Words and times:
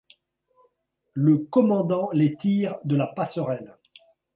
Le 1.13 1.37
commandant 1.37 2.09
les 2.11 2.35
tire 2.35 2.79
de 2.85 2.95
la 2.95 3.05
passerelle. 3.05 3.77